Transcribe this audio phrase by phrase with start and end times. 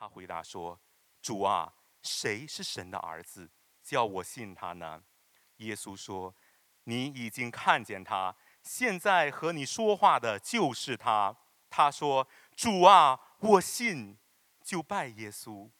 [0.00, 0.80] 他回答说
[1.20, 3.50] ：“主啊，谁是神的儿子，
[3.82, 5.02] 叫我信他呢？”
[5.58, 6.34] 耶稣说
[6.84, 11.36] ：“你已经看见他，现在和你说话的就是他。”
[11.68, 12.26] 他说
[12.56, 14.16] ：“主啊，我信。”
[14.64, 15.70] 就拜耶稣。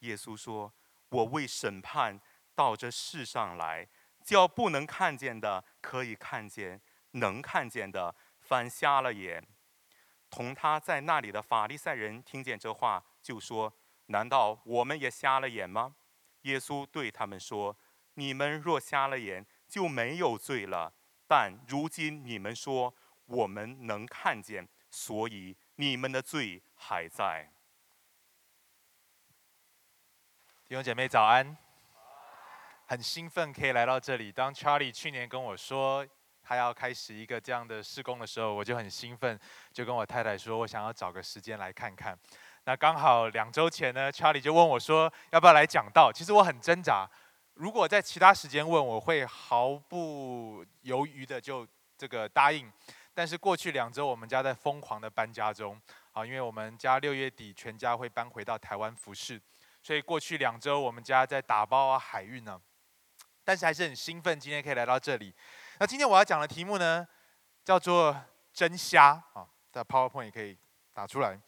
[0.00, 0.74] 耶稣说
[1.10, 2.20] ：“我为审判
[2.56, 3.86] 到这世上来，
[4.24, 6.80] 叫不能看见的可以看见，
[7.12, 9.46] 能看见的反瞎了眼。”
[10.28, 13.72] 同他在那里的法利赛人听见这话，就说
[14.06, 15.94] ：“难道我们也瞎了眼吗？”
[16.42, 17.76] 耶稣对他们说
[18.14, 20.94] ：“你们若瞎了眼，就没有罪了。
[21.26, 22.94] 但如今你们说
[23.26, 27.52] 我们能看见，所以你们的罪还在。”
[30.66, 31.56] 弟兄姐妹早安，
[32.86, 34.32] 很兴奋可以来到这里。
[34.32, 36.06] 当 Charlie 去年跟我说，
[36.42, 39.38] 他要开始一个这样的施工的时候，我就很兴奋，
[39.72, 42.18] 就跟我太太说，我想要找个时间来看看。
[42.64, 46.12] 那刚好两周前呢，Charlie 就问我说，要不要来讲道？
[46.12, 47.08] 其实我很挣扎，
[47.54, 52.70] 如果在其他时间问，我会毫不犹豫的就这个答应。
[53.12, 55.80] 但是过去两周，我们家在疯狂的搬家中，
[56.12, 59.40] 啊，因为我们家六月底全家会搬回到台湾服侍，
[59.82, 62.60] 所以过去两周我们家在打包啊海运呢，
[63.42, 65.34] 但是还是很兴奋，今天可以来到这里。
[65.78, 67.06] 那今天我要讲的题目呢，
[67.64, 68.16] 叫做
[68.54, 70.56] “真瞎”啊，在 PowerPoint 也可以
[70.94, 71.38] 打出来。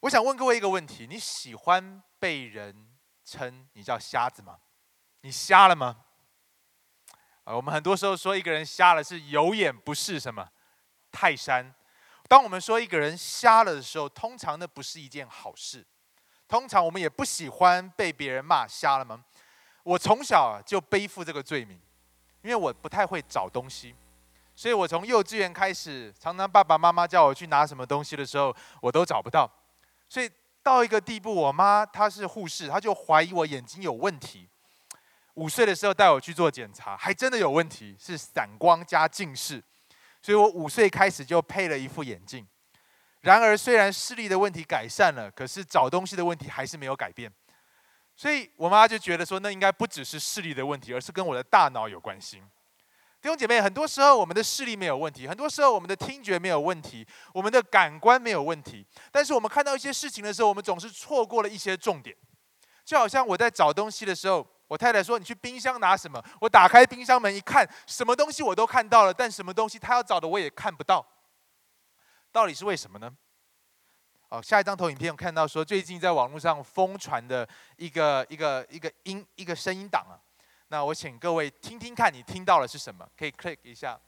[0.00, 2.88] 我想问各位一个问题：你喜欢被人
[3.24, 4.58] 称你叫瞎子吗？
[5.22, 5.96] 你瞎了吗？
[7.44, 10.48] 啊，我们很多时候说一个人瞎了是有眼不识什么
[11.10, 11.74] 泰山。
[12.28, 15.84] 当我们说一个人瞎了的时候，通常那不是一件好事。
[16.46, 19.24] 通常我们也不喜欢被别人骂瞎了吗？
[19.82, 21.80] 我从小就背负这个罪名。
[22.40, 23.92] 因为我不太会找东西，
[24.54, 29.50] 所以我从幼稚园开始，常常爸爸妈妈叫我去拿什么东西的时候，我都找不到。
[30.08, 30.30] 所以
[30.62, 34.48] 到一个地步，我妈她是护士，她就怀疑我眼睛有问题。
[35.34, 39.62] 五岁的时候带我去做检查，还真的有问题，是散光加近视。
[40.20, 42.46] 所以我五岁开始就配了一副眼镜。
[43.20, 47.32] 然而，虽然视力的问题改善了，可是找东西的问题还是没有改变。
[48.16, 52.42] 所以我妈就觉得说，那应该不只是视力的问题，而是跟我的大脑有关系。
[53.20, 62.16] 弟兄姐妹，很多时候我们的视力没有问题，很多时候我们的听觉没有问题，我们的感官没有问题，但是我们看到一些事情的时候，我们总是错过了一些重点。
[62.84, 71.04] 就好像我在找东西的时候，我太太说：“你去冰箱拿什么？”我打开冰箱门一看，什么东西我都看到了，但什么东西她要找的我也看不到。
[72.30, 73.12] 到底是为什么呢？
[74.28, 77.46] 哦，下一张投影片我看到说，最近在网络上疯传的
[77.76, 80.16] 一个一个一个音一个声音档啊，
[80.70, 83.08] 那我请各位听听看，你听到的是什么？
[83.16, 83.98] 可以 click 一下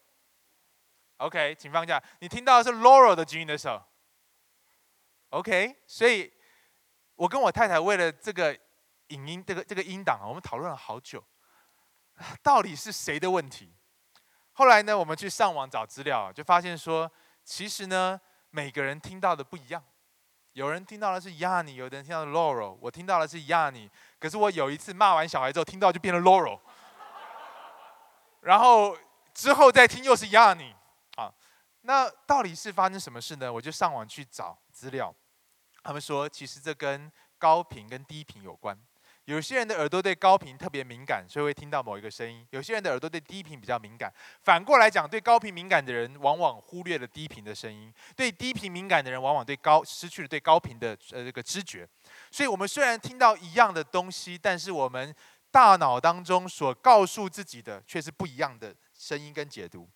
[1.24, 2.02] OK，请放下。
[2.20, 3.82] 你听到的是 Laurel 的举你的手。
[5.30, 6.32] OK，所以，
[7.16, 8.54] 我跟我太太为了这个
[9.08, 11.24] 影音这个这个音档啊，我们讨论了好久，
[12.44, 13.74] 到底是谁的问题？
[14.52, 17.10] 后来呢，我们去上网找资料，就发现说，
[17.46, 18.20] 其实呢，
[18.50, 19.82] 每个人听到的不一样。
[20.52, 23.90] 有人听到的是压你，有的人听到 Laurel，我听到的是压你。
[24.20, 26.60] 可是我有一次骂完小孩之后，听到就变成 Laurel。
[28.42, 28.96] 然后
[29.34, 30.76] 之后再听又是 Yanni，
[31.84, 33.52] 那到底是发生什么事呢？
[33.52, 35.14] 我就上网去找资料，
[35.84, 38.78] 他们说其实这跟高频跟低频有关。
[39.26, 44.14] 有些人的耳朵对高频特别敏感，所以会听到某一个声音；有些人的耳朵对低频比较敏感。
[44.42, 51.88] 反过来讲，对高频敏感的人往往忽略了低频的声音；对低频敏感的人往往对高失去了对高频的呃这个知觉。
[52.32, 55.16] 所以我们虽然听到一样的东西，但是我们。
[55.54, 59.88] 大脑当中所告诉自己的却是不一样的声音跟解读。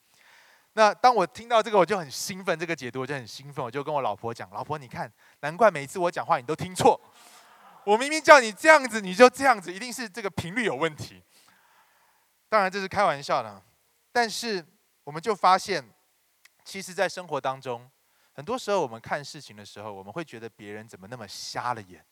[0.77, 2.57] 那当我听到这个，我就很兴奋。
[2.59, 7.01] 这个解读我就很兴奋，我就跟我老婆讲：“老婆，你看，难怪每次我讲话你都听错。
[7.83, 11.23] 我明明叫你这样子，你就这样子，一定是这个频率有问题。”
[12.47, 13.59] 当然这是开玩笑的，
[14.11, 14.63] 但是
[15.03, 15.83] 我们就发现，
[16.63, 17.89] 其实，在生活当中，
[18.33, 22.05] 很多时候我们看事情的时候，我们会觉得别人怎么那么瞎了眼。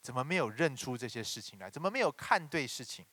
[0.00, 1.68] 怎么没有认出这些事情来？
[1.68, 3.04] 怎么没有看对事情？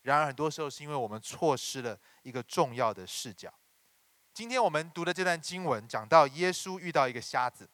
[0.00, 3.52] 然而，很多时候是因为我们错失了一个重要的视角。
[4.36, 7.66] 今天我们读的这段经文讲到，耶稣遇到一个瞎子，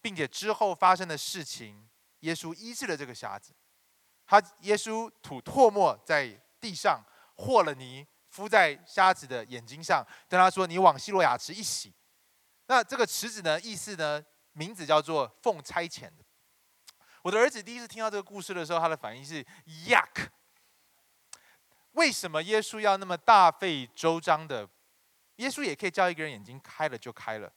[0.00, 1.84] 并且之后发生的事情，
[2.20, 3.52] 耶稣医治了这个瞎子。
[4.24, 6.28] 他耶稣吐唾沫在
[6.60, 11.92] 地上，和了泥，敷在瞎子的眼睛上，跟他说：“你往西罗亚池一洗。”
[12.68, 16.24] 那这个池子呢，意思呢，名字叫做奉差遣的。
[17.20, 19.44] 我的儿子第一次听到这个故事的时候，他的反应是
[19.88, 20.28] “yuck”。
[21.94, 24.68] 为什么耶稣要那么大费周章的？
[25.38, 27.52] 耶稣也可以叫一个人眼睛开了就开了，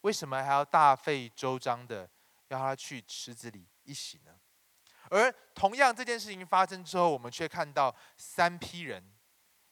[0.00, 2.08] 为什么还要大费周章的
[2.48, 4.32] 要他去池子里一洗呢？
[5.08, 9.02] 而同样这件事情发生之后，我们却看到三批人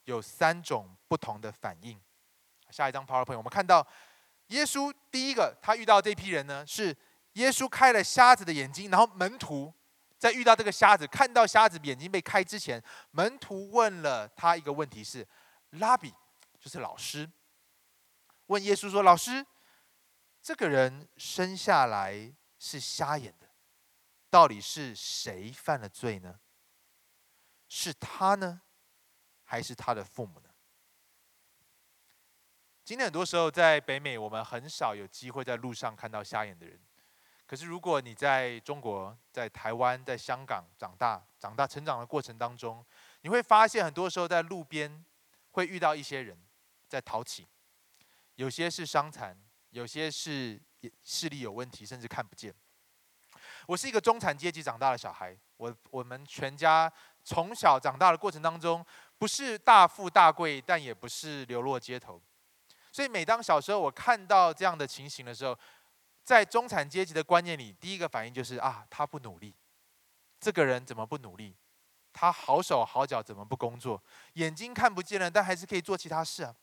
[0.05, 2.01] 有三种不同的反应。
[2.71, 3.87] 下一张 PowerPoint，我们看到
[4.49, 6.97] 耶稣第一个他遇到这批人呢，是
[7.35, 9.73] 耶稣开了瞎子的眼睛，然后门徒
[10.19, 15.27] 在遇到这个瞎子看到瞎子眼睛被开之前，门徒问了他一个问题是：
[15.71, 16.15] 拉比，
[16.65, 17.31] 就是老师，
[18.47, 19.45] 问耶稣说：“老师，
[20.41, 23.47] 这个人生下来是瞎眼的。”
[24.33, 26.41] 到底是谁犯了罪呢？
[27.69, 28.63] 是他呢，
[29.43, 30.49] 还是他的父母呢？
[32.83, 36.81] 今天很多时候在北美，我们很少有机会在路上看到瞎眼的人。
[37.47, 42.83] 可是如果你在中国、在台湾、在香港长大、长大成长的过程当中，
[43.21, 45.05] 你会发现很多时候在路边
[45.51, 46.37] 会遇到一些人
[46.95, 47.45] 在淘气，
[48.37, 49.37] 有些是伤残，
[49.71, 50.63] 有些是
[51.03, 52.55] 视力有问题，甚至看不见。
[53.67, 56.93] 我是一个中产阶级长大的小孩，我我们全家
[57.25, 58.87] 从小长大的过程当中，
[59.19, 62.23] 不是大富大贵，但也不是流落街头，
[62.93, 65.59] 所以每当小时候我看到这样的情形的时候，
[66.23, 69.53] 在中产阶级的观念里，第一个反应就是啊，他不努力，
[70.39, 71.57] 这个人怎么不努力？
[72.13, 74.01] 他好手好脚怎么不工作？
[74.35, 76.55] 眼睛看不见了，但还是可以做其他事啊。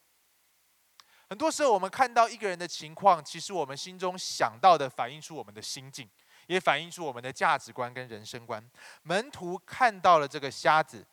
[1.32, 6.10] 很多时候我们看到一个人的情况，其实我们心中想到的反映出我们的心境。
[6.48, 8.62] 也反映出我们的价值观跟人生观。
[9.04, 11.08] 门徒看到了这个瞎子，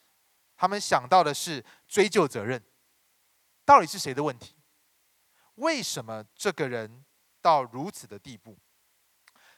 [0.57, 2.61] 他们想到的是追究责任，
[3.65, 4.57] 到底是谁的问题？
[5.55, 7.05] 为什么这个人
[7.41, 8.59] 到如此的地步？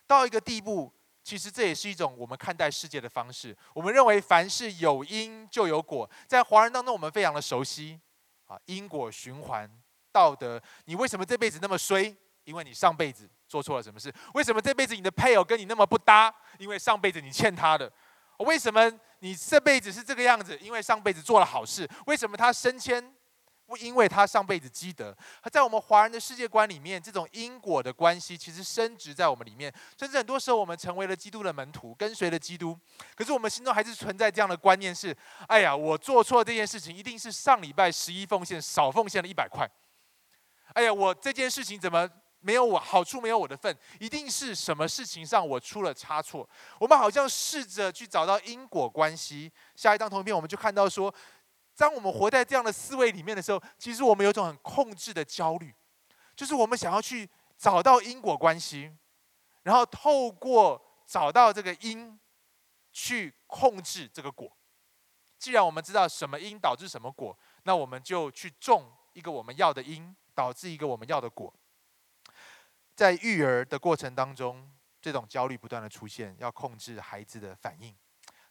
[0.06, 0.92] 到一个地步，
[1.22, 3.56] 其实这也是一种我们看待世界的方式。
[3.72, 7.98] 我们认为凡事有因就有果，在华人当中我们非常的熟悉
[8.44, 9.80] 啊，因果循环、
[10.12, 10.60] 道德。
[10.84, 12.16] 你为什么这辈子那么衰？
[12.44, 14.12] 因为你上辈子做错了什么事？
[14.34, 16.34] 为什么这辈子你的配偶跟你那么不搭？
[16.58, 17.90] 因为上辈子你欠他的。
[18.38, 20.56] 为什么你这辈子是这个样子？
[20.58, 21.88] 因为上辈子做了好事。
[22.06, 23.14] 为什么他升迁？
[23.66, 25.16] 不因为他上辈子积德。
[25.52, 29.72] 在我们华人的世界观里面，这种因果的关系其实深植在我们里面。
[29.96, 32.76] 甚至很多时候，我们成为了基督的门徒，跟随了基督。
[33.14, 35.16] 可是我们心中还是存在这样的观念：是，
[35.46, 39.70] 哎呀，我做错这件事情，一定是上礼拜十一奉献少奉献了一百块。
[40.80, 42.08] 哎呀，我这件事情怎么？
[42.42, 46.48] 没有我好处，没有我的份，一定是什么事情上我出了差错。
[46.78, 49.52] 我们好像试着去找到因果关系。
[49.76, 51.14] 下一张图片，我们就看到说，
[51.76, 55.74] 当我们活在这样的思维里面的时候，其实我们有种很控制的焦虑，
[56.34, 57.28] 就是我们想要去
[57.58, 58.90] 找到因果关系，
[59.64, 62.18] 然后透过找到这个因，
[62.90, 64.50] 去控制这个果。
[65.38, 71.52] 既然我们知道什么因导致什么果，那我们就去种一个我们要的因，导致一个我们要的果。
[72.94, 77.94] 在育儿的过程当中，这种焦虑不断的出现，要控制孩子的反应；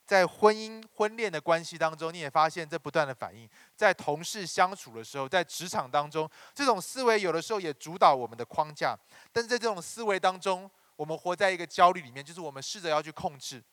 [0.05, 8.97] 在婚姻婚恋的关系当中，你也发现这不断的反应；在同事相处的时候，在职场当中，这种思维有的时候也主导我们的框架。
[9.31, 13.63] 但是在这种思维当中，我们活在一个焦虑里面，就是我们试着要去控制。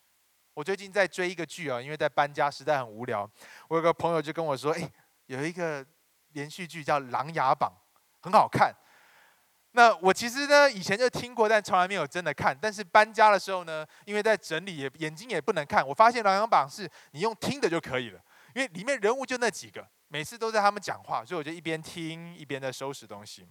[0.52, 3.30] 我最近在追一个剧啊，因为在搬家实在很无聊。
[3.68, 4.90] 我有个朋友就跟我说：“哎，
[5.26, 5.84] 有一个
[6.32, 7.72] 连续剧叫《琅琊榜》，
[8.26, 8.74] 很好看。”
[9.72, 12.56] 那我其实呢，以前就听过，但从来没有真的看。
[12.60, 15.86] 但是搬家的时候呢，因为在整理，也眼睛也不能看。
[15.86, 18.20] 我发现《琅琊榜》是你用听的就可以了，
[18.54, 23.46] 因为里面人物就那几个，每次都在他们讲话，所以我就一边听一边在收拾东西。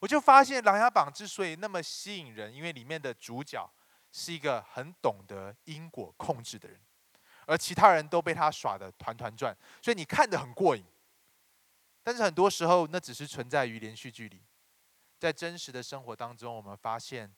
[0.00, 3.66] 我就发现《琅琊榜》之所以那么吸引人，因为里面的主角
[4.12, 6.78] 是一个很懂得因果控制的人，
[7.46, 10.84] 而其他人都被他耍得团团转，所以你看得很过瘾。
[12.06, 14.44] 但是很多时候，那只是存在于连续剧里。
[15.18, 17.34] 在真实的生活当中，我们发现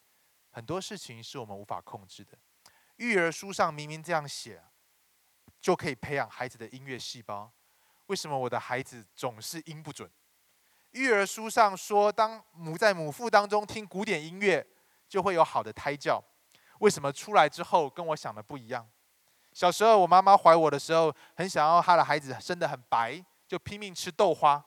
[0.51, 2.37] 很多事情是我们无法控制的。
[2.97, 4.63] 育儿书上明明这样写，
[5.59, 7.51] 就可以培养孩子的音乐细胞，
[8.09, 10.11] 为什么我的孩子总是音不准？
[10.91, 14.67] 育儿书上说，当母在母腹当中听古典音乐，
[15.09, 16.23] 就会有好的胎教，
[16.81, 18.87] 为什么出来之后跟我想的不一样？
[19.55, 24.63] 小时候我妈妈怀我的时候，很想要她的孩子生得很白，就拼命吃豆花，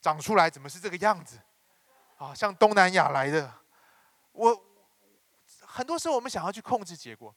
[0.00, 1.38] 长出来怎么是这个样子？
[2.16, 3.52] 啊，像东南亚来的，
[4.32, 4.64] 我
[5.60, 7.34] 很多时候我们想要去控制结果，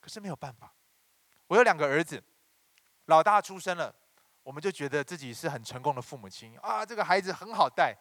[0.00, 0.74] 可是没有办法。
[1.46, 2.22] 我有两个儿子，
[3.06, 3.94] 老大出生了，
[4.42, 7.96] 我们就觉得自己是很成功的父母亲啊，这个孩子很好带，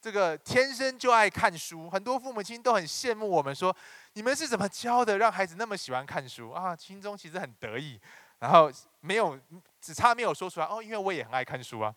[0.00, 1.88] 这个天生就爱看书。
[1.88, 3.74] 很多父母亲都很羡慕我们，说
[4.12, 6.76] 你们是怎么教的，让孩子那么喜欢看书啊？
[6.76, 7.98] 心中其实很得意，
[8.38, 8.70] 然后
[9.00, 9.40] 没有
[9.84, 11.94] 只差没有说出来哦，因为我也很爱看书啊。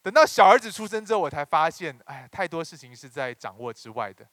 [0.00, 4.24] 等到小儿子出生之后，我才发现，哎，太多事情是在掌握之外的。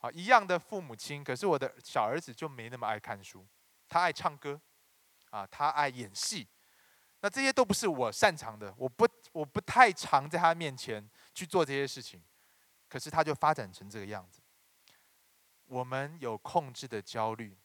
[0.00, 3.46] 啊，一样的父母亲，可是我的小儿子就没那么爱看书，
[3.88, 4.60] 他爱唱歌，
[5.30, 6.46] 啊，他爱演戏。
[7.20, 12.22] 那这些都不是我擅长的，我不我不太常在他面前去做这些事情，
[12.90, 14.42] 可是他就发展成这个样子。
[15.64, 17.56] 我们有控制的焦虑，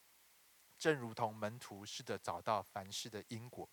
[0.80, 3.70] 正如同门徒似的找到凡事的因果。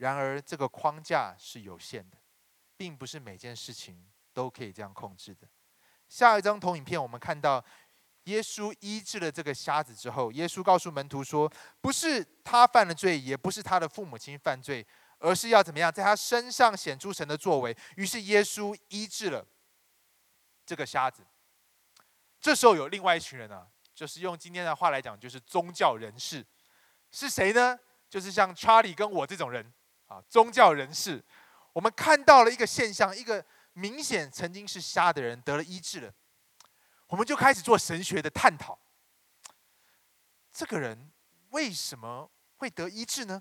[0.00, 2.16] 然而这个框架是有限的，
[2.76, 5.46] 并不是每件事情都可以这样控制的。
[6.08, 7.64] 下一张投影片，我们看到。
[8.24, 14.86] 耶稣医治了这个瞎子之后，耶稣告诉门徒说：“不是他犯了罪，也不是他的父母亲犯罪，
[15.18, 19.44] 而是要怎么样，在他身上显出神的作为。”于是耶稣医治了
[20.66, 21.26] 这个瞎子。
[22.38, 26.46] 这时候有另外一群人啊，就是用今天的话来讲，就是宗教人士，
[27.10, 27.76] 是谁呢？
[28.10, 29.72] 就是像查理跟我这种人
[30.10, 31.24] 啊，宗教人士。
[31.72, 36.12] 我们看到了一个现象，一个明显曾经是瞎的人得了医治了。
[37.06, 38.76] 我们就开始做神学的探讨。
[40.52, 41.12] 这个人
[41.50, 43.40] 为什么会得医治呢？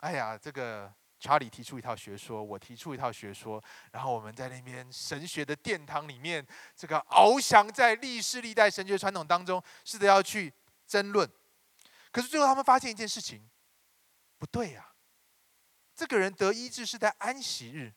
[0.00, 6.46] 哎呀，这个查理提出一套学说，我提出一套学说，然后我们在那边神学的殿堂里面，
[6.76, 10.54] 这个翱翔在历世历代神学传统当中，试着要去
[10.86, 11.28] 争论。
[12.12, 13.48] 可是最后他们发现一件事情，
[14.38, 14.92] 不对呀，
[15.96, 17.92] 这个人得医治是在安息日，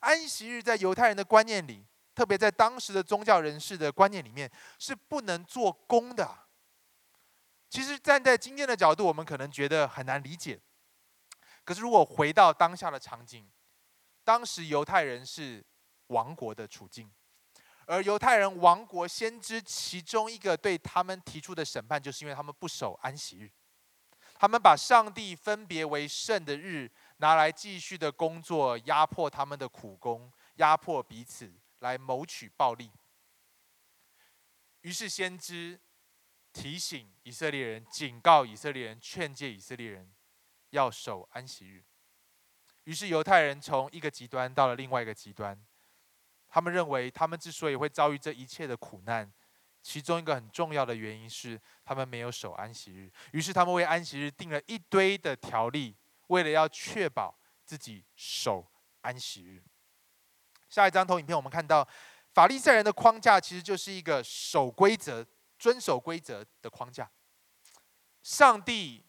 [0.00, 1.84] 安息日在犹太人的观念里。
[2.14, 6.30] 特别在当时的宗教人士的观念里面，是不能做工的。
[7.70, 10.60] 其实站在今天的角度，我们可能觉得很难理解。
[11.64, 13.50] 可是如果回到当下的场景，
[14.24, 15.64] 当时犹太人是
[16.08, 17.10] 亡国的处境，
[17.86, 23.50] 而犹太人亡国先知其中一个对他们提出的审判，就是因为他们不守安息日，
[24.34, 26.92] 他们把上帝分别为圣的日
[27.22, 31.54] 拿来继续的工作，压迫他们的苦工，压迫彼此。
[31.82, 32.92] 来谋取暴利，
[34.82, 35.80] 于是先知
[36.52, 40.14] 提醒以色列人，警告以色列人，劝诫以色列人
[40.70, 41.82] 要守安息日。
[42.84, 45.60] 于是犹太人从一个极端到了另外一个极端，
[46.48, 49.32] 他们认为他们之所以会遭遇这一切的苦难，
[49.82, 53.10] 其中一个很重要的原因是他们没有守安息日。
[53.32, 55.96] 于是他们为安息日定了一堆的条例，
[56.28, 59.62] 为了要确保自己守安息日。
[60.68, 61.86] 下一张投影片，我们看到
[62.32, 65.26] 法利赛人的框架其实就是一个守规则、
[65.58, 67.10] 遵守规则的框架。
[68.22, 69.04] 上帝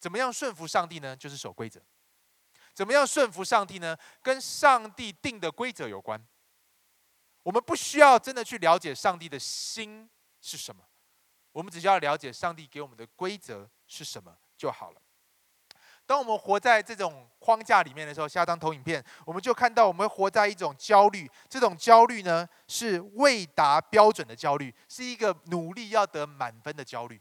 [0.00, 1.16] 怎么样顺服上帝呢？
[1.16, 1.80] 就是守规则。
[2.74, 3.96] 怎么样顺服上帝呢？
[4.22, 6.24] 跟上帝定的规则有关。
[7.42, 10.08] 我们不需要真的去了解上帝的心
[10.40, 10.84] 是什么，
[11.52, 15.02] 我们只需要了解上帝给我们的规则是什么就好了。
[16.08, 21.30] 当我们活在这种框架里面的时候，下张投影片，我们就看到我们活在一种焦虑。
[21.50, 27.20] 这种焦虑呢，是未达标准的焦虑，是一个努力要得满分的焦虑。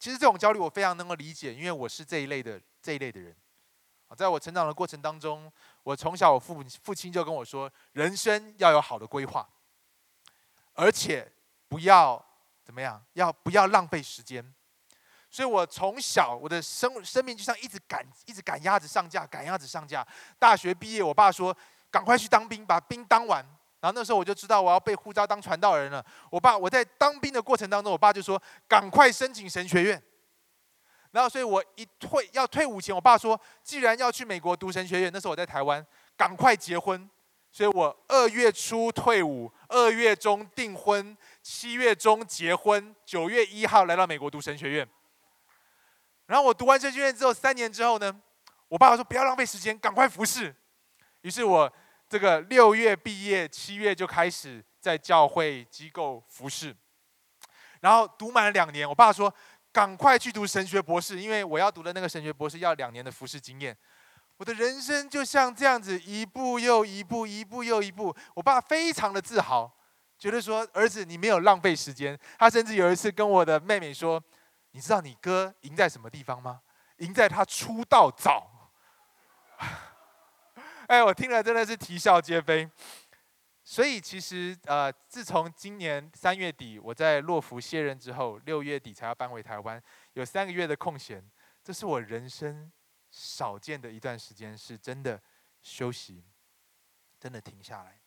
[0.00, 3.32] 其实这种焦虑我非常能够理解，因为我是这一类的这一类的人。
[4.16, 5.50] 在我成长的过程当中，
[5.84, 9.48] 我从小我父父亲就跟我说，人生要有好的规划，
[10.72, 11.30] 而且
[11.68, 12.20] 不要
[12.64, 14.52] 怎么样，要不要浪费时间。
[15.34, 20.06] 所以我从小我的生生命就像一直赶一直赶鸭子上架，赶鸭子上架。
[20.38, 21.52] 大学毕业，我爸说
[21.90, 23.44] 赶快去当兵，把兵当完。
[23.80, 26.06] 然后那时候我就知道我要被呼召当传道人了。
[26.30, 30.00] 我爸我在当兵的过程当中，我爸就说赶快申请神学院。
[31.10, 35.84] 然后所以我一退要退伍前，我爸说既然要去美国读神学院，那时候我在台湾，
[36.16, 37.10] 赶快结婚。
[37.50, 44.88] 所以我二月初退伍，二月中订婚，七月中结婚，九月一号来到美国读神学院。
[46.26, 48.14] 然后我读完神学院之后，三年之后呢，
[48.68, 50.54] 我爸爸说不要浪费时间，赶快服侍。
[51.20, 51.70] 于是我
[52.08, 56.74] 这个六月毕业，七月就开始在教会机构服侍。
[57.80, 59.32] 然后读满了两年，我爸说
[59.70, 63.76] 赶快去读神学博士，因为我要读的那个神学博士要两年的服侍经验。
[64.38, 68.16] 我的人生就像这样子，一步又一步，一步又一步。
[68.34, 69.70] 我爸非常的自豪，
[70.18, 72.18] 觉得说儿子你没有浪费时间。
[72.38, 74.22] 他甚至有一次跟我的妹妹说。
[74.74, 76.60] 你知道你哥赢在什么地方吗？
[76.96, 78.72] 赢在他出道早。
[80.88, 82.68] 哎，我听了真的是啼笑皆非。
[83.62, 89.80] 所以其实呃，自从今年三月底我在洛福卸任之后，六月底才要搬回台湾，
[90.14, 91.24] 有三个月的空闲，
[91.62, 92.70] 这是我人生
[93.12, 95.22] 少见的一段时间，是真的
[95.62, 96.24] 休息，
[97.20, 98.00] 真的停下来。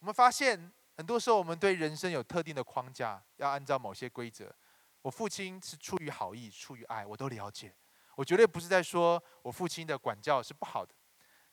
[0.00, 4.54] 我们发现，很多时候我们对人生有特定的框架，要按照某些规则。
[5.02, 7.74] 我父亲是出于好意、出于爱，我都了解。
[8.14, 10.94] 我绝对不是在说我父亲的管教是不好的，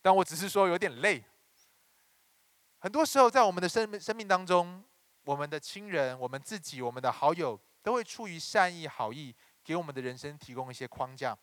[0.02, 1.24] 但我只是说有点累。
[2.78, 4.84] 很多时候，在我们的生命生命当中，
[5.24, 11.38] 我们的亲人、我们自己、我们的好友，都会出于善意、好意，给我们的人生提供一些框架，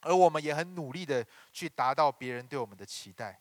[0.00, 3.40] 而我们也很努力的去达到别人对我们的期待。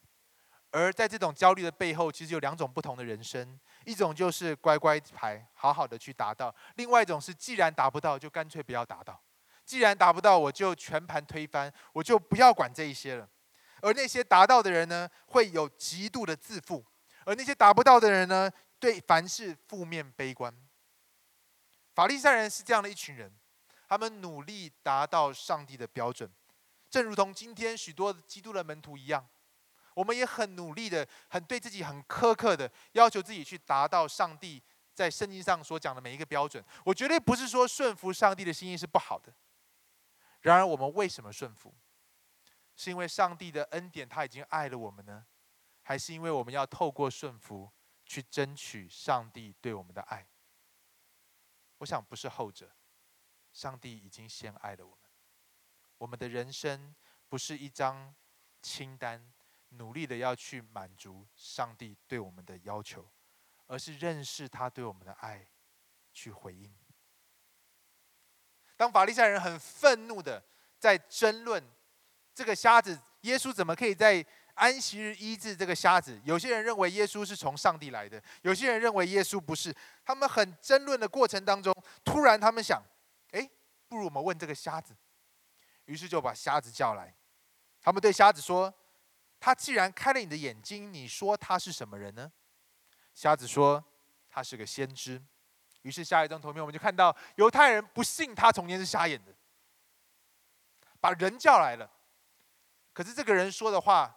[0.72, 9.20] 而在这种焦虑的背后，其实有两种不同的人生：一种就是乖乖牌，好好的去达到；另外一种是，既然达不到，就干脆不要达到。
[9.66, 13.28] 既然达不到，我就全盘推翻，我就不要管这一些了。
[13.82, 16.84] 而那些达到的人呢，会有极度的自负；
[17.26, 20.54] 而那些达不到的人呢，对凡事负面悲观。
[21.96, 23.32] 法利赛人是这样的一群人，
[23.88, 26.30] 他们努力达到上帝的标准，
[26.90, 29.28] 正如同今天许多基督的门徒一样。
[29.98, 34.62] 我们也很努力的，很对自己很苛刻的要求自己去达到上帝
[34.94, 36.64] 在圣经上所讲的每一个标准。
[36.86, 39.34] 我绝对不是说顺服上帝的心意是不好的。
[40.42, 41.74] 然而，我们为什么顺服？
[42.76, 45.26] 是因为上帝的恩典他已经爱了我们呢，
[45.82, 47.68] 还是因为我们要透过顺服
[48.06, 50.28] 去争取上帝对我们的爱？
[51.80, 52.72] 我想不是后者。
[53.52, 55.10] 上帝已经先爱了我们。
[55.98, 56.94] 我们的人生
[57.28, 58.14] 不是一张
[58.62, 59.34] 清单。
[59.78, 63.08] 努力的要去满足上帝对我们的要求，
[63.68, 65.48] 而是认识他对我们的爱，
[66.12, 66.74] 去回应。
[68.76, 70.44] 当法利赛人很愤怒的
[70.78, 71.64] 在争论
[72.34, 79.76] 这个瞎子耶稣怎么可以在安息日医治这个瞎子，有些人认为耶稣是从上帝来的，有些人认为耶稣不是。
[80.04, 82.82] 他们很争论的过程当中，突然他们想：
[83.32, 83.50] 哎，
[83.88, 84.96] 不如我们问这个瞎子。
[85.86, 87.16] 于是就把瞎子叫来，
[87.82, 88.74] 他们对瞎子说。
[89.40, 92.32] 他既然开了你的眼睛，你说他是什么人呢？
[93.14, 93.84] 瞎子说
[94.30, 95.22] 他是个先知。
[95.84, 99.34] 于是下一张图片我们就看到犹太人不信他从前是瞎眼的，
[101.00, 101.90] 把人叫来了。
[102.94, 104.14] 可是这个人说的话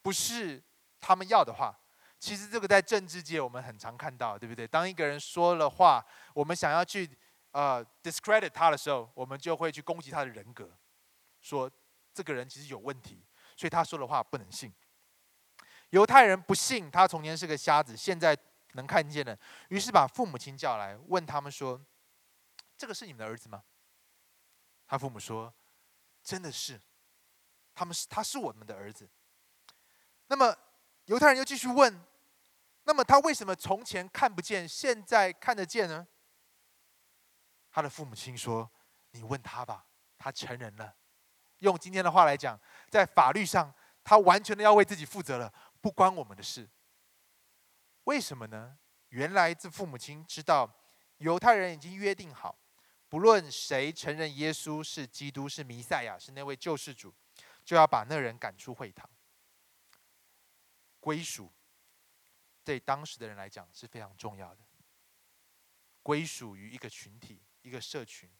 [0.00, 0.62] 不是
[1.00, 1.78] 他们要的话。
[2.20, 4.66] 其实这个在政治界我们很常看到，对不对？
[4.66, 6.02] 当一个人说了话，
[6.32, 7.06] 我们想要去
[7.50, 10.74] 呃 discredit 他的时候，我们就会去攻击他的人格，
[11.42, 11.70] 说
[12.14, 13.22] 这个人其实有问题。
[13.56, 14.72] 所以他说的话不能信。
[15.90, 18.36] 犹太人不信他从前是个瞎子，现在
[18.72, 19.38] 能看见了，
[19.68, 21.80] 于是把父母亲叫来，问他们说
[22.76, 23.62] ：“这个是你们的儿子吗？”
[24.86, 25.54] 他父母说
[26.24, 26.80] ：“真的是，
[27.72, 29.08] 他们是他是我们的儿子。”
[30.26, 30.56] 那么
[31.04, 32.04] 犹太人又继续问
[32.82, 36.06] ：“那么他为什么从前看不见，现在看得见呢？”
[37.70, 38.68] 他的父母亲说
[39.12, 39.86] ：“你问他吧，
[40.18, 40.96] 他成人了。”
[41.64, 43.74] 用今天的话来讲，在法律上，
[44.04, 46.68] 他完全的要为自己负责了，不关我们的事。
[48.04, 48.78] 为什么呢？
[49.08, 50.70] 原来这父母亲知道，
[51.18, 52.58] 犹太人已经约定好，
[53.08, 57.14] 不论谁承认耶稣是基督、是弥赛亚、是那位救世主，
[57.64, 59.08] 就要把那人赶出会堂。
[61.00, 61.50] 归属
[62.62, 64.60] 对当时的人来讲是非常重要的，
[66.02, 68.30] 归属于一个群体、一个社群，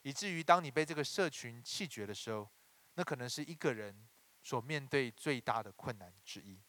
[0.00, 2.50] 以至于当你被这个社群弃绝的时候。
[2.94, 4.08] 那可能是一个人
[4.42, 6.60] 所面对最大的困难之一，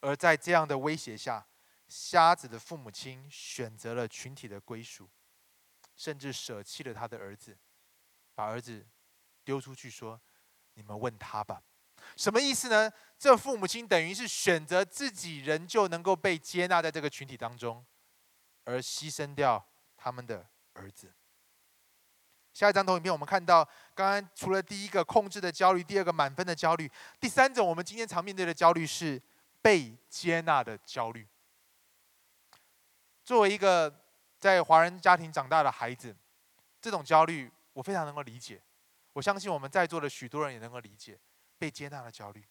[0.00, 1.46] 而在这样的威胁下，
[1.88, 5.10] 瞎子的父母亲选择了群体的归属，
[5.96, 7.58] 甚至舍弃了他的儿子，
[8.34, 8.86] 把儿子
[9.44, 10.20] 丢出去说
[10.74, 11.62] ：“你们问他吧。”
[12.16, 12.90] 什么意思呢？
[13.18, 17.84] 这父母亲等于是选择自己仍旧能够被接纳在这个群体当中，
[18.64, 21.12] 而牺牲掉他们的儿子。
[22.52, 29.20] 下一张投影片，我们看到，刚刚除了第一个控制的焦虑，第二个满分的焦虑，第三种我们今天常面对的焦虑是
[29.62, 31.26] 被接纳的焦虑。
[33.24, 33.94] 作为一个
[34.38, 36.14] 在华人家庭长大的孩子，
[36.80, 38.60] 这种焦虑我非常能够理解。
[39.12, 41.18] 我相信我们在座的许多人也能够理解
[41.58, 42.44] 被接纳的焦虑。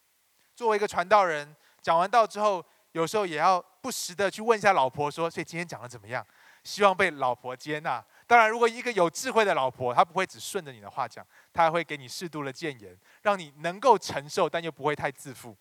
[0.55, 6.25] 作为一个传道人，讲完道之后，有时候也要不时的去问一下老婆说：“所以今天讲的怎么样？”
[6.63, 8.03] 希望被老婆接纳。
[8.29, 15.57] 当然，如果一个有智慧的老婆，她不会只顺着你的话讲，她还会给你适度的谏言，让你能够承受，但又不会太自负。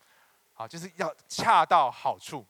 [0.52, 2.46] 好，就是要恰到好处。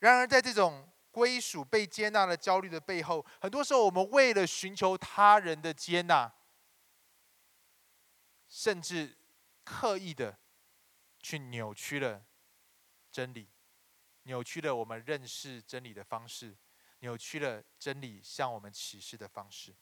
[0.00, 6.32] 然而，在这种归属、被接纳的焦虑的背后，很多时候我们为了寻求他人的接纳，
[8.48, 9.16] 甚至
[9.62, 10.36] 刻意的
[11.20, 12.24] 去扭曲了
[13.12, 13.48] 真理，
[14.24, 16.56] 扭曲了我们认识真理的方式。
[17.00, 19.74] 扭曲了真理向我们启示的方式。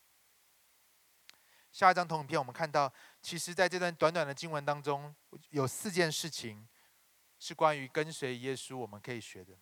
[1.71, 5.15] 下一张投影片，我们看到，其实在这段短短的经文当中，
[5.51, 6.67] 有四件事情
[7.39, 9.55] 是关于跟随耶稣我们可以学的。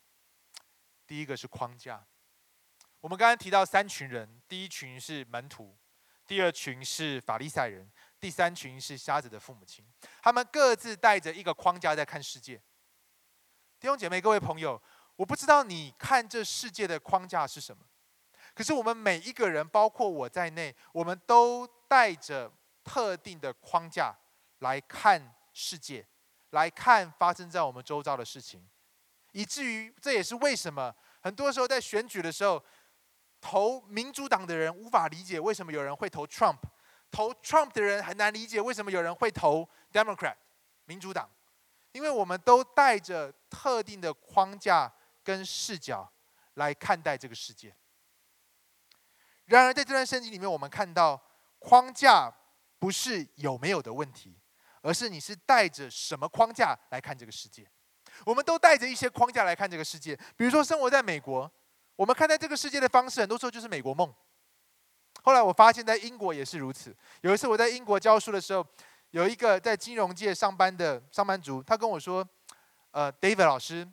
[1.06, 2.06] 第一个是框架。
[3.00, 5.76] 我们刚刚提到三群人，第一群是门徒，
[6.26, 9.84] 第二群是法利赛人，第三群是瞎子的父母亲。
[10.22, 12.56] 他们各自带着一个框架在看世界。
[13.78, 14.80] 弟兄姐妹、各位朋友，
[15.16, 17.82] 我不知道你看这世界的框架是什么，
[18.54, 22.50] 可是我们每一个人，包括我在内，我们都带着
[22.84, 24.14] 特定的框架
[24.60, 26.06] 来看世界，
[26.50, 28.66] 来看发生在我们周遭的事情，
[29.32, 32.62] 以至于这也是为什么很多时候在选举的时候。
[33.38, 36.56] 投民主党的人无法理解为什么有人会投 Trump，
[37.12, 40.34] 投 Trump 的人很难理解为什么有人会投 Democrat
[40.86, 41.30] 民主党，
[41.92, 44.90] 因为我们都带着特定的框架
[45.26, 46.08] 跟视角
[46.54, 47.74] 来看待这个世界。
[49.46, 51.20] 然而在这段圣经里面，我们看到
[51.58, 52.32] 框架
[52.78, 54.38] 不是有没有的问题，
[54.82, 57.68] 而是你是带着什么框架来看这个世界。
[58.24, 61.50] 我们都带着一些框架来看这个世界，比如说生活在美国。
[61.96, 64.14] 我们看待这个世界的方式，很多时候就是美国梦。
[65.22, 66.94] 后来我发现，在英国也是如此。
[67.22, 68.64] 有一次我在英国教书的时候，
[69.12, 72.26] 有一个在金融界上班的上班族，他跟我说
[72.92, 73.88] ：“呃，David 老师，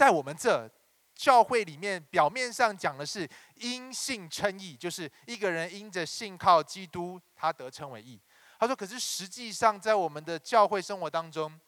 [0.00, 0.66] 在我们这
[1.14, 8.18] 教会里面，表面上讲的是因信称义，就是一个人因着信靠基督，他得称为义。
[8.58, 11.60] 他说，可是实际上在我们的教会生活当中，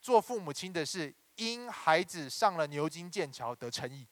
[0.00, 4.06] 做父母亲的是。”因孩子上了牛津、剑桥得称义，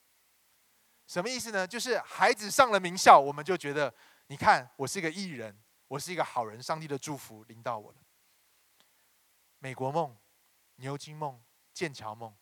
[1.07, 1.65] 什么意思呢？
[1.65, 3.95] 就是孩子上了名校，我们就觉得，
[4.27, 5.57] 你看我是一个艺人，
[5.87, 7.99] 我是一个好人，上帝的祝福临到我了。
[9.61, 10.17] 美国梦、
[10.79, 11.41] 牛津梦、
[11.73, 12.35] 剑桥梦，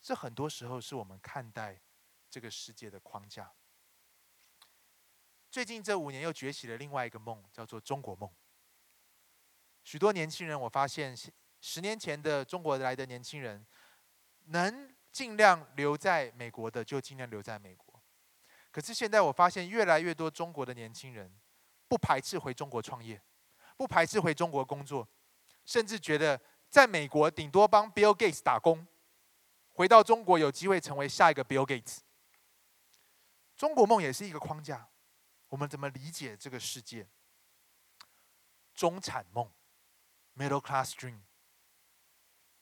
[0.00, 1.80] 这很多时候是我们看待
[2.28, 3.52] 这个世界的框架。
[5.50, 8.30] 最近这五年又崛起了另外一个梦，叫做中国梦。
[9.84, 11.16] 许多年轻人，我发现
[11.60, 13.66] 十年前的中国来的年轻人。
[14.46, 18.02] 能尽量留在美国的，就尽量留在美国。
[18.72, 21.32] 可是现在我发现，越来越多中国的年轻人
[21.86, 23.22] 不排斥回中国创业，
[23.76, 25.06] 不排斥回中国工作，
[25.64, 28.84] 甚至觉得在美国顶多帮 Bill Gates 打工，
[29.80, 32.00] 回到中国有机会成为下一个 Bill Gates。
[33.56, 34.90] 中国梦也是一个框架，
[35.48, 37.08] 我们怎么理解这个世界？
[38.74, 39.50] 中产梦
[40.36, 41.20] ，Middle Class Dream。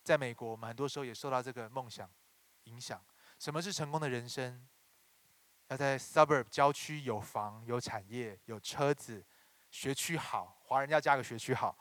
[0.04, 2.08] 在美国，我们很多时候也受到这个梦想
[2.62, 3.04] 影响。
[3.40, 4.68] 什么是成功的人生？
[5.66, 9.26] 要在 suburb 郊区有房、有产业、有车子，
[9.72, 11.76] 学区好，华人要加个学区好。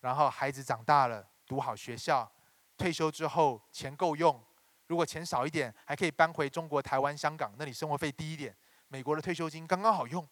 [0.00, 2.30] 然后孩子长大了，读好学校，
[2.76, 4.44] 退休之后钱够用。
[4.88, 8.54] 如果钱少一点，还可以搬回中国台湾、香港，那里生活费低一点。
[8.88, 10.28] 美国的退休金刚刚好用。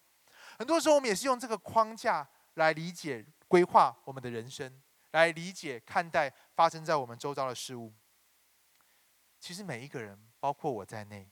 [0.59, 4.81] 很多时候，我们也是用这个框架来理解、规划我们的人生。
[5.11, 7.93] 来理解、看待发生在我们周遭的事物。
[9.39, 11.31] 其实每一个人，包括我在内，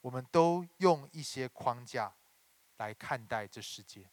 [0.00, 2.12] 我们都用一些框架
[2.78, 4.08] 来看待这世界，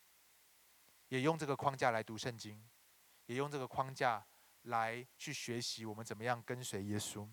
[1.07, 2.61] 也用这个框架来读圣经，
[3.27, 4.23] 也用这个框架
[4.63, 7.27] 来去学习我们怎么样跟随耶稣。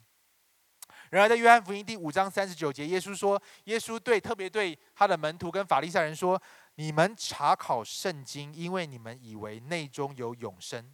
[1.14, 6.42] 然而，在约翰福音第五章三十九节，耶稣说：“耶稣对特别对他的门徒跟法利赛人说，
[6.74, 10.92] 你们查考圣经，因为你们以为内中有永生。”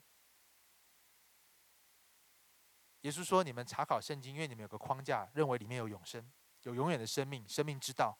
[3.00, 6.30] 耶稣说：“你们查考圣经，因为你们有个框架，认为里面有永生，
[6.64, 8.18] 有永远的生命，生命之道。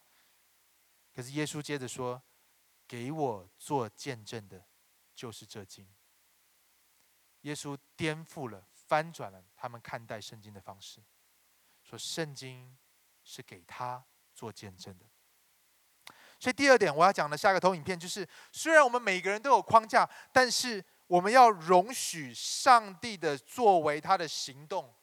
[1.15, 2.23] 可是耶稣接着说
[2.89, 4.65] ：‘给我做见证的，
[5.15, 5.87] 就是这经。’
[7.43, 11.03] 耶稣颠覆了、翻转了他们看待圣经的方式，
[11.90, 12.76] 说圣经
[13.24, 15.05] 是给他做见证的。
[16.38, 24.94] 所以第二点，我要讲的下个投影片就是：虽然我们每个人都有框架，但是。”我们要容许上帝的作为，他的行动，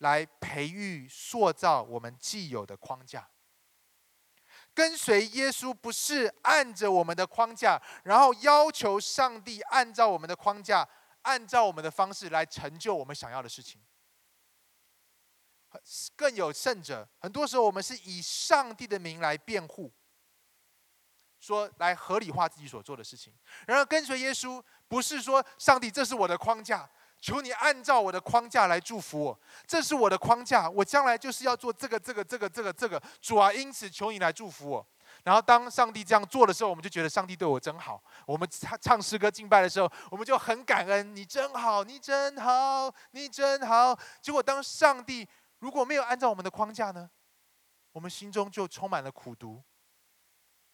[0.00, 3.26] 来培育、塑造我们既有的框架。
[4.74, 10.86] 跟随耶稣不是按着我们的框架，然后要求上帝按照我们的框架、
[11.22, 13.80] 按照我们的方式来成就我们想要的事情。
[16.16, 19.92] 更有甚者，很多时候我们是以上帝的名来辩护。
[21.38, 23.32] 说来合理化自己所做的事情，
[23.66, 26.88] 然而跟随耶稣不是说上帝这是我的框架，
[27.20, 34.84] 求你按照我的框架来祝福我，这是我的框架，我将来就是要做这个这个这个这个这个主啊，因此求你来祝福我。
[35.22, 38.02] 然后当上帝这样做的时候，我们就觉得上帝对我真好。
[38.26, 43.96] 我们唱唱诗歌敬拜的时候，我们就很感恩，你真好，你真好，你真好。
[44.20, 47.10] 结果当上帝如果没有按照我们的框架呢，
[47.92, 49.62] 我们心中就充满了苦毒。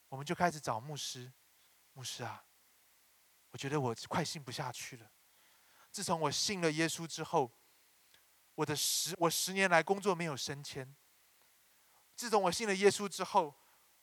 [0.08, 1.32] 我们就开始找牧师，
[1.94, 2.44] 牧师啊，
[3.50, 5.10] 我觉得我快信不下去了。
[5.90, 7.50] 自从我信了耶稣之后，
[8.54, 10.94] 我的十我十年来工作没有升迁。
[12.14, 13.54] 自从我信了耶稣之后，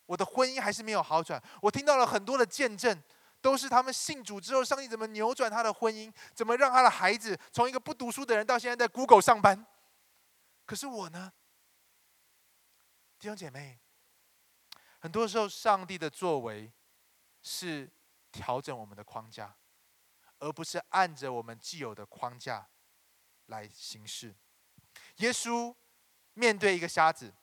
[0.08, 1.40] 我的婚姻还是没有好转。
[1.62, 3.04] 我听到了很多的见证，
[3.40, 9.64] 都是他们信主之后，上帝怎么扭转他的婚姻，怎么让他的孩子从一个不读书的人到现在在 Google 上班。
[10.70, 11.34] 可是我呢，
[13.18, 13.80] 弟兄姐妹，
[15.00, 16.72] 很多时候上帝的作为
[17.42, 17.90] 是
[18.32, 19.58] 调整我们的框架。
[20.38, 22.70] 而不是按着我们既有的框架
[23.48, 24.36] 来行事。
[25.18, 25.76] 耶稣
[26.34, 27.34] 面对一个瞎子，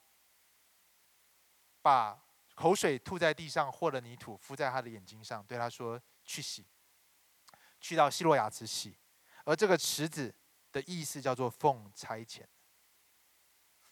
[1.83, 2.17] 把
[2.55, 6.65] 口水吐在地上，和了泥土敷在他的眼睛上，对他说：“去洗，
[7.81, 8.97] 去到希洛亚池洗。”
[9.45, 10.33] 而这个池子
[10.71, 12.47] 的意思叫做“奉差遣”。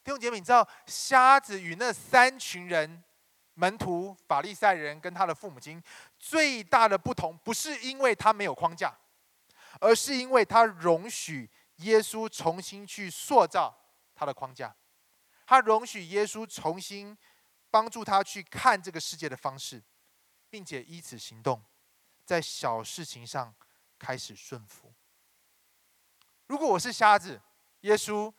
[0.04, 3.02] 弟兄姐妹，你知道瞎子与那三群人？
[3.56, 5.80] 门徒法利赛人跟他的父母亲
[6.18, 8.92] 最大的不同，不是因为他没有框架，
[9.80, 13.72] 而是因为他容许耶稣重新去塑造
[14.12, 14.74] 他的框架，
[15.46, 17.16] 他容许耶稣重新
[17.70, 19.80] 帮助他去看这个世界的方式，
[20.50, 21.62] 并且依此行动，
[22.24, 23.54] 在小事情上
[24.00, 24.92] 开始顺服。
[26.48, 27.40] 如果我是瞎子，
[27.82, 28.34] 耶稣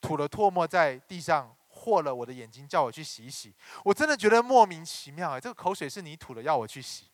[0.00, 1.56] 吐了唾沫在地上。
[1.72, 3.54] 和了我的眼睛，叫我去洗一洗。
[3.84, 7.08] 我真的觉得莫名其妙哎，这个口水是你吐的，要我去洗。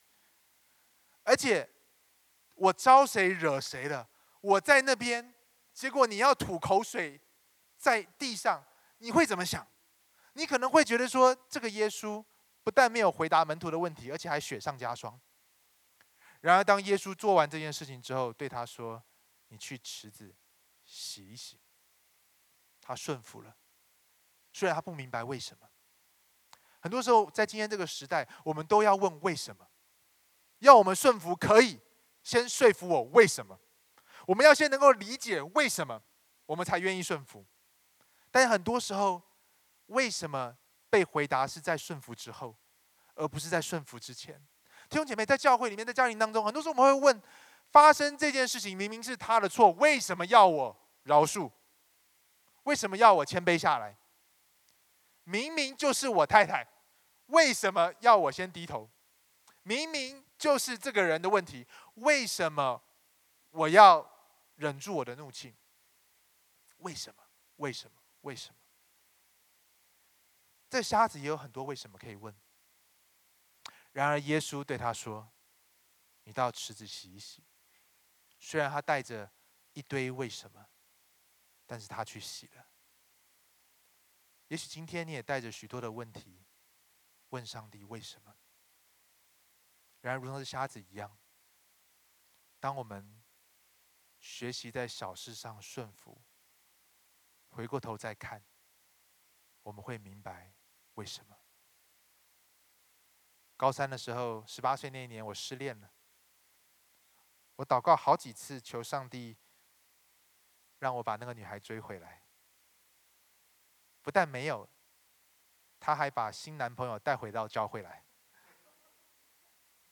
[1.23, 1.69] 而且
[2.55, 4.09] 我招谁惹谁了？
[4.41, 5.33] 我在那边，
[5.73, 7.21] 结果你要吐口水
[7.77, 8.65] 在地上，
[8.99, 9.65] 你会怎么想？
[10.33, 12.25] 你可能会觉得说，这个耶稣
[12.65, 15.21] 不但没有回答门徒的问题，而且还雪上加霜。
[16.41, 19.01] 然而，当耶稣做完这件事情之后，对他说
[19.49, 20.35] ：“你去池子
[20.85, 21.61] 洗一洗。”
[22.87, 23.55] 他顺服了。
[24.53, 25.69] 虽然他不明白为什么，
[26.81, 29.67] 很多时候在今天这个时代，我们都要问为什么。
[30.61, 31.81] 要我们顺服，可以
[32.23, 33.59] 先说服我为什么。
[34.27, 36.01] 我们要先能够理解为什么，
[36.47, 37.45] 我们才愿意顺服。
[38.31, 39.21] 但很多时候，
[39.87, 40.57] 为什么
[40.89, 42.57] 被回答是在顺服之后，
[43.15, 44.41] 而不是在顺服之前？
[44.89, 47.23] 弟兄姐妹，在教会里面，在家庭当中，很多时候我们会问：
[47.73, 51.51] 发生这件事情明明是他的错，为什么要我饶恕？
[52.67, 53.97] 为什么要我谦卑下来？
[55.25, 56.67] 明明就是我太太，
[57.27, 58.89] 为什么要我先低头？
[59.63, 62.81] 明明就是这个人的问题，为什么
[63.51, 64.09] 我要
[64.57, 65.55] 忍住我的怒气？
[66.79, 67.23] 为什么？
[67.57, 67.97] 为什么？
[68.23, 68.57] 为什么？
[70.69, 72.35] 这瞎子也有很多为什么可以问。
[73.93, 75.29] 然而耶稣对他说
[76.25, 77.45] ：“你到池子洗一洗。”
[78.39, 79.31] 虽然他带着
[79.73, 80.67] 一堆为什么，
[81.67, 82.67] 但是他去洗了。
[84.49, 86.45] 也许今天你也带着许多的问题
[87.31, 88.37] 问上帝为什么？
[90.01, 91.19] 然而，如同是瞎子一样，
[92.61, 93.25] 当我们
[94.21, 96.23] 学习在小事上顺服，
[97.49, 98.45] 回过头再看，
[99.65, 100.55] 我们会明白
[100.95, 101.37] 为什么。
[103.57, 105.93] 高三的时候，十八岁那一年，我失恋了。
[107.57, 109.37] 我祷告好几次，求上帝
[110.79, 112.23] 让我把那个女孩追回来。
[114.03, 114.69] 不但没有，
[115.81, 118.05] 她还把新男朋友带回到教会来。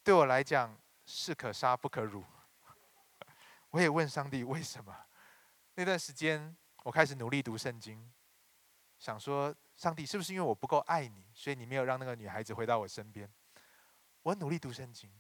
[0.03, 2.25] 对我来讲，士可杀不可辱。
[3.71, 5.07] 我也问上帝为什么？
[5.75, 8.13] 那段时间，我开始努力读圣经，
[8.99, 13.29] 想说，上帝是不是因为我不够爱你，所以你没有让那个女孩子回到我身边？
[14.23, 15.13] 我努力读圣经，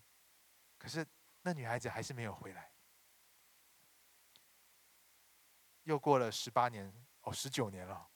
[0.78, 1.04] 可是
[1.42, 2.70] 那女孩子还是没有回来。
[5.84, 6.92] 又过了十八年，
[7.22, 8.06] 哦，十九年了。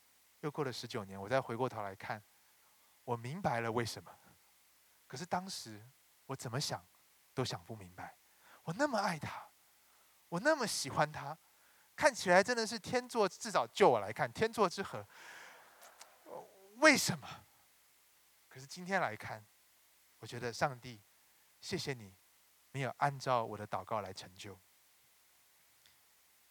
[0.41, 2.23] 又过了十九年，我再回过头来看，
[3.03, 4.09] 我明白了为什么。
[5.05, 5.85] 可是当时
[6.27, 6.85] 我怎么想
[7.33, 8.17] 都想不明白。
[8.63, 9.49] 我那么爱他，
[10.29, 11.37] 我那么喜欢他，
[11.95, 15.05] 看起来真的是天作至少就我来看天作之合。
[16.77, 17.27] 为什么？
[18.47, 19.45] 可是今天来看，
[20.19, 21.01] 我觉得上帝，
[21.59, 22.15] 谢谢你
[22.71, 24.57] 没有按照我的祷告来成就。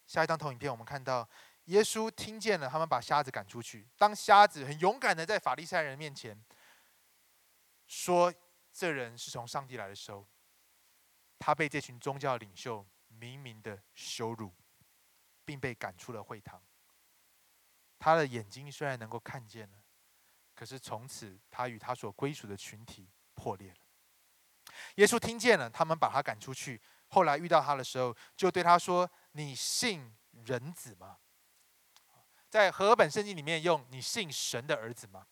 [0.09, 1.29] 下一张投影片，我们看到。
[1.69, 3.87] 耶稣听见了，他们把瞎子赶出去。
[3.99, 6.43] 当瞎子很勇敢的在法利赛人面前
[7.87, 8.33] 说
[8.73, 10.27] 这人是从上帝来的时候，
[11.39, 14.51] 他被这群宗教领袖明明的羞辱，
[15.45, 16.63] 并被赶出了会堂。
[17.99, 19.77] 他的眼睛虽然能够看见了，
[20.55, 23.77] 可是从此他与他所归属的群体破裂了。
[24.95, 26.81] 耶稣听见了，他们把他赶出去。
[27.09, 31.17] 后来遇到他的时候，就对他说：“你信人子吗？”
[32.49, 35.27] 在和本圣经里面用“你信神的儿子吗？”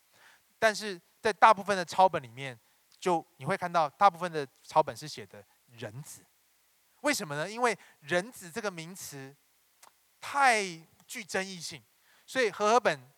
[0.59, 2.59] 但是在大部分的抄本里面
[2.99, 6.25] 就你会看到大部分的抄本是写的人子。
[7.03, 7.49] 为什么呢？
[7.49, 9.35] 因为人子这个名词
[10.21, 10.63] 太
[11.07, 11.83] 具争议性，
[12.27, 13.09] 所以和合本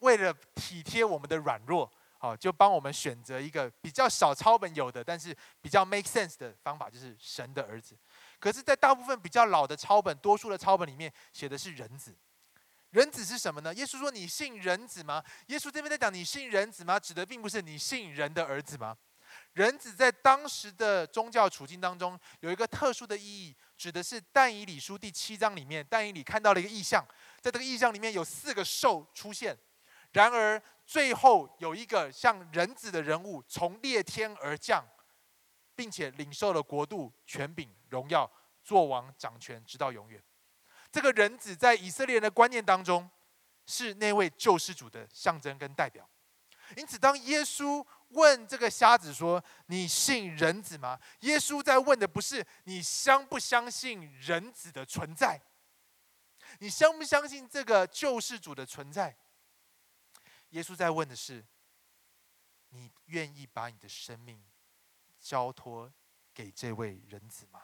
[0.00, 7.96] 为了体贴我们的软弱，好就帮我们选择一个比较少抄本有的，但是比较 make sense 的方法，就是神的儿子。
[8.38, 12.14] 可是，在大部分比较老的抄本，多数的抄本里面写的是人子。
[12.90, 13.72] 人子是什么呢？
[13.74, 18.96] 耶稣说：“你信人子吗？”耶稣这边在讲：“你信人子吗？”指的并不是你信人的儿子吗？
[19.52, 27.06] 人子在当时的宗教处境当中有一个特殊的意义，指的是但以理书第七章里面，但以理看到了一个意象，
[27.42, 29.54] 在这个意象里面有四个兽出现，
[30.12, 34.82] 然而最后有一个像人子的人物从裂天而降，
[35.76, 38.28] 并且领受了国度、权柄、荣耀，
[38.64, 40.22] 做王掌权直到永远。
[40.90, 43.06] 这个人子在以色列人的观念当中
[43.66, 46.08] 是那位救世主的象征跟代表，
[46.74, 47.86] 因此当耶稣。
[48.12, 55.38] 问这个瞎子说：“你信人子吗？”耶稣在问的不是你相不相信人子的存在，
[56.60, 59.14] 你相不相信这个救世主的存在？
[60.50, 61.46] 耶稣在问的是：
[62.70, 64.44] 你愿意把你的生命
[65.20, 65.92] 交托
[66.32, 67.62] 给这位人子吗？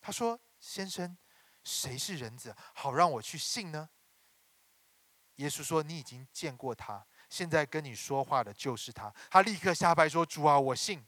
[0.00, 1.18] 他说：“先生，
[1.64, 2.54] 谁是人子？
[2.74, 3.90] 好让我去信呢？”
[5.36, 9.12] 耶稣说：“你已经见过他。”现在跟你说话的就是他。
[9.28, 11.04] 他立刻下拜说：“主啊，我信。”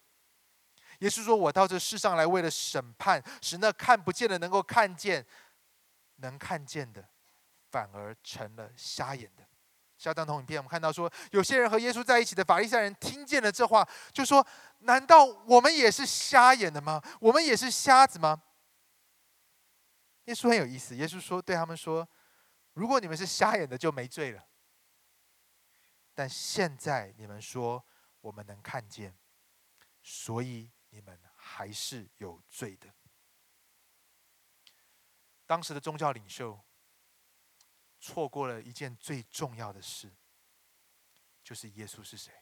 [0.98, 5.24] 耶稣说：“我到这世上来，为了审判，使那看不见的能够看见，
[6.16, 7.09] 能看见的
[7.70, 9.47] 反而成了瞎眼的。”
[9.98, 14.46] 下张同影片，我们看到说，有些人和耶稣在一起的法利赛人听见了这话，就说
[14.80, 17.02] ：“难道我们也是瞎眼的吗？
[17.20, 18.40] 我们也是瞎子吗？”
[20.26, 22.08] 耶稣很有意思，耶稣说：“对他们说，
[22.74, 24.44] 如果你们是瞎眼的，就没罪了。”
[26.14, 27.84] 但现在你们说
[28.20, 29.16] 我们能看见，
[30.02, 32.88] 所以你们还是有罪的。
[35.44, 36.61] 当时的宗教领袖
[38.09, 40.11] 错过了一件最重要的事，
[41.44, 42.33] 就是耶稣是谁。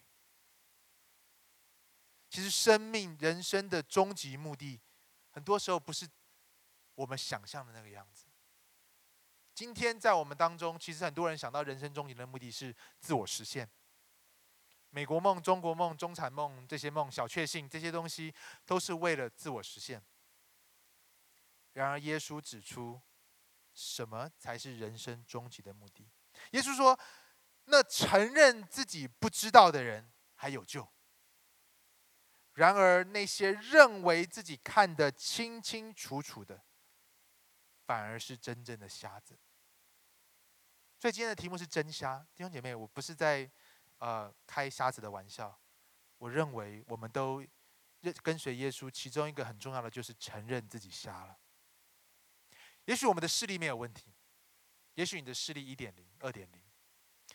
[2.31, 4.81] 其实，生命人生的终极目的，
[5.31, 6.09] 很多时候不是
[6.95, 8.27] 我们想象的那个样子。
[9.55, 13.69] 今天在我们当中，其实很多人想到人生终极的目的是自我实现。
[14.91, 18.33] 美国梦、中国梦、中产梦这些梦、小确幸这些东西，
[18.65, 20.01] 都是为了自我实现。
[21.73, 23.01] 然而，耶稣指出，
[23.77, 26.11] 什么才是人生终极的目的？
[26.51, 26.99] 耶稣说
[27.67, 30.89] ：“那承认自己不知道的人还有救。
[32.55, 36.65] 然而，那些认为自己看得清清楚楚的。”
[37.87, 39.39] 反而是真正的瞎子。
[40.99, 43.49] 所以今天的题目是真瞎，弟兄姐妹，我不是在
[43.99, 45.57] 呃开瞎子的玩笑。
[46.19, 47.47] 我认为我们都
[48.01, 51.39] 认跟随耶稣，其中一个很重要的就是承认自己瞎了。
[52.87, 54.13] 也许我们的视力没有问题，
[54.95, 56.61] 也许你的视力一点零、二点零，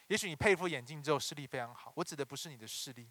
[0.08, 1.94] 也许你配副眼镜之后视力非常好。
[1.96, 3.10] 我指的不是你的视力，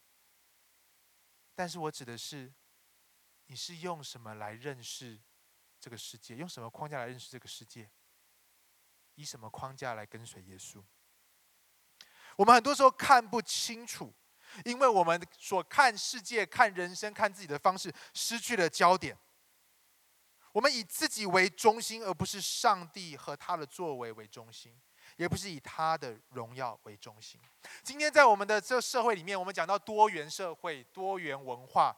[1.54, 2.52] 但是我指的是
[3.46, 5.18] 你是用什么来认识？
[5.78, 7.90] 这个世界用什么框架来认识这个世界？
[9.14, 10.84] 以什么框架来跟随耶稣？
[12.36, 14.14] 我们很多时候看不清楚，
[14.66, 19.18] 因为我们所看世界、看人生、看自己的方式失去了焦点。
[20.52, 24.72] 我们以自己为中心，而不是上帝和他的作为为中心，
[25.16, 27.40] 也不是以他的荣耀为中心。
[27.82, 31.96] 今天在我们的这社会里面，我们讲到多元社会、多元文化。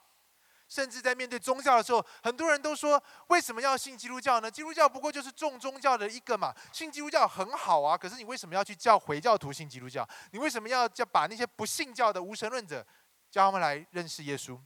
[0.68, 4.50] 甚至在面对宗教的时候，很多人都说：为什么要信基督教呢？
[4.50, 6.54] 基督教不过就是众宗教的一个嘛。
[6.72, 10.08] 信基督教很好啊，可是你为什么要去叫回教徒信基督教？
[10.30, 12.86] 你为什么要叫把那些不信教的无神论者
[13.30, 14.58] 叫他们来认识耶稣？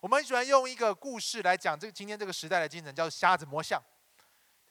[0.00, 3.82] 我们很喜欢用一个故事来讲这个今天这个时代的精神，叫瞎子摸象，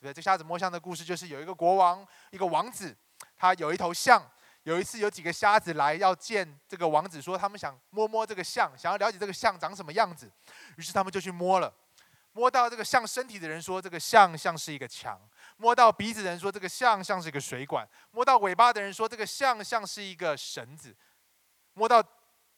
[0.00, 0.12] 不对？
[0.12, 2.96] 这瞎子摸象的故事就是有一个国王，一个王子，
[3.36, 4.28] 他有一头象。
[4.64, 10.30] 有一次，有几个瞎子来要见这个王子，说他们想摸摸这个象，想要了解这个象长什么样子。
[10.76, 11.72] 于是他们就去摸了，
[12.32, 15.16] 摸到这个象身体的人说这个象像是一个墙；
[15.56, 20.90] 摸到鼻子的人说这个象像是一个水管；摸到尾巴的人说这个象像是一个绳子；
[21.72, 22.04] 摸到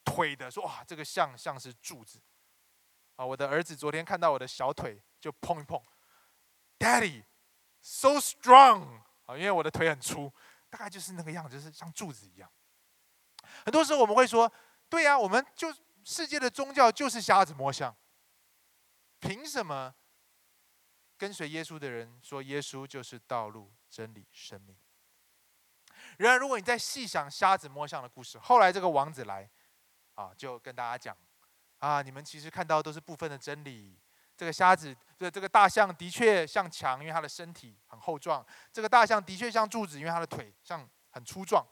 [0.05, 2.18] 腿的说哇这个象像是柱子。
[3.17, 5.81] 啊，我的儿子昨天看到我的小腿就碰一碰
[6.79, 7.25] ，Daddy
[7.81, 10.33] so strong 啊，因为我的腿很粗。
[10.71, 12.51] 大概就是那个样子，就是像柱子一样。
[13.67, 14.51] 很多时候我们会说
[14.89, 15.71] ：“对呀，我们就
[16.03, 17.95] 世界的宗教就是瞎子摸象。”
[19.21, 19.95] 凭什么
[21.19, 24.75] 跟随耶稣的人说耶稣就是道路、真理、生命？
[26.17, 29.51] 然而，如果你再细想瞎子摸象的故事，后来这个王子来，
[30.15, 31.15] 啊，就跟大家讲，
[31.83, 33.99] 啊，你们其实看到都是部分的真理。
[34.37, 38.41] 这个瞎子，这这个大象的确像墙，因为它的身体很厚壮；
[38.72, 41.66] 这个大象的确像柱子，因为它的腿像很粗壮。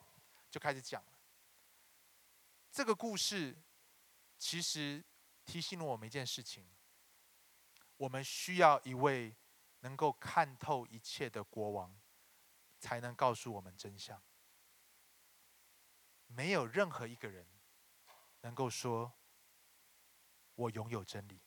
[0.51, 1.13] 就开始讲了。
[2.73, 3.57] 这个故事
[4.37, 5.03] 其实
[5.45, 6.69] 提醒了我们一件事情：
[7.97, 9.33] 我们需要一位
[9.81, 11.97] 能够看透一切的国王，
[12.81, 14.21] 才能告诉我们真相。
[16.27, 17.47] 没有任何一个人
[18.41, 19.13] 能够说
[20.61, 21.41] “我拥有真理”。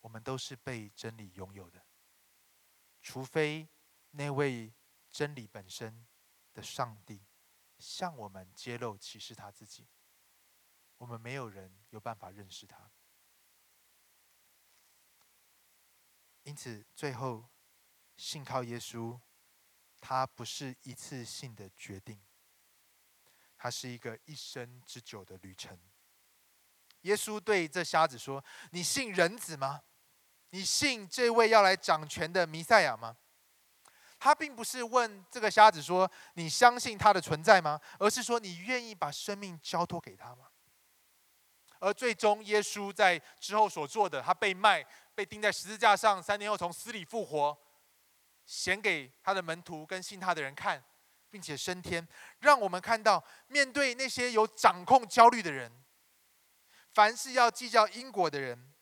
[0.00, 1.84] 我们都是被真理拥有的，
[3.02, 3.68] 除非
[4.12, 4.72] 那位
[5.10, 6.06] 真理本身
[6.54, 7.26] 的上帝
[7.78, 9.88] 向我们揭露启示他自己，
[10.98, 12.90] 我们没有人有办法认识他。
[16.44, 17.48] 因此，最后
[18.16, 19.20] 信靠耶稣，
[20.00, 22.24] 它不是一次性的决定，
[23.56, 25.76] 它是一个一生之久的旅程。
[27.06, 29.80] 耶稣对这瞎子说：“你信人子吗？”
[30.50, 33.16] 你信这位要来掌权的弥赛亚吗？
[34.18, 40.46] 他并不是问这个瞎子说：“你相信他的存在吗？”而是说：“你愿意把生命交托给他吗？”
[41.78, 44.84] 而最终，耶稣在之后所做的，他被卖、
[45.14, 47.56] 被钉在十字架上，三年后从死里复活，
[48.46, 50.82] 显给他的门徒跟信他的人看，
[51.28, 52.06] 并且升天，
[52.38, 55.70] 让我们看到，面对那些有掌控焦虑的人，
[56.96, 58.72] 凡是要计较因果的人。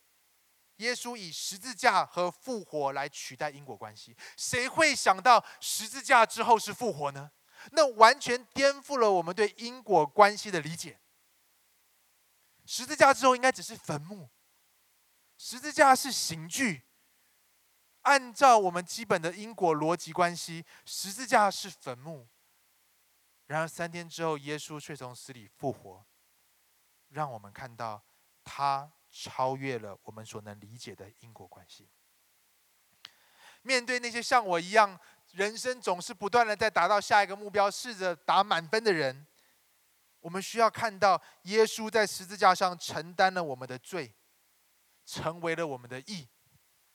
[0.76, 7.32] 耶稣以十字架和复活来取代因果关系，谁会想到十字架之后是复活呢？
[7.72, 11.00] 那完全颠覆了我们对因果关系的理解。
[12.64, 14.30] 十字架之后应该只是坟墓，
[15.36, 16.82] 十字架是刑具。
[18.02, 22.28] 按照我们基本的因果逻辑关系，十字架是坟墓。
[23.46, 26.06] 然而三天之后，耶稣却从死里复活，
[27.14, 28.04] 让我们看到
[28.44, 28.92] 他。
[29.16, 31.88] 超越了我们所能理解的因果关系。
[33.62, 34.98] 面对那些像我一样，
[35.30, 39.24] 人生总是不断的在达到下一个目标，试着打满分的人，
[40.18, 44.12] 我们需要看到耶稣在十字架上承担了我们的罪，
[45.06, 46.28] 成为了我们的义。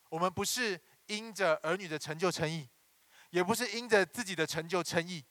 [0.09, 2.67] 我们不是因着儿女的成就称义，
[3.29, 5.23] 也不是因着自己的成就称义，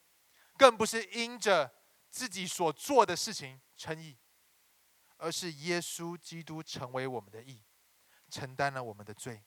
[0.56, 1.70] 更不是因着
[2.08, 4.16] 自己所做的事情称义。
[5.18, 7.60] 而是耶稣基督成为我们的义，
[8.30, 9.42] 承担了我们的罪。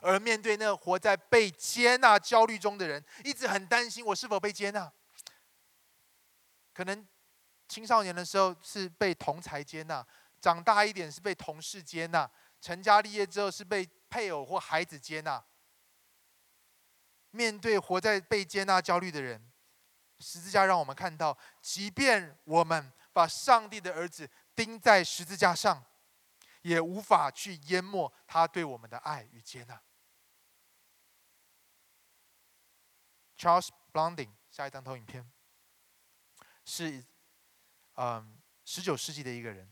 [0.00, 4.90] 而面对那活在被接纳焦虑中的人，一直很担心我是否被接纳。
[6.72, 7.06] 可能
[7.68, 10.04] 青少年的时候是被同才接纳，
[10.40, 12.28] 长大一点是被同事接纳，
[12.60, 15.44] 成家立业之后是被配偶或孩子接纳。
[17.30, 19.52] 面对活在被接纳焦虑的人，
[20.20, 22.90] 十字架让我们看到，即便我们。
[23.18, 25.84] 把上帝的儿子钉在十字架上，
[26.62, 29.82] 也无法去淹没他对我们的爱与接纳。
[33.36, 35.28] Charles Blonding，下一张投影片，
[36.64, 37.04] 是
[37.94, 39.68] 嗯十九世纪的一个人。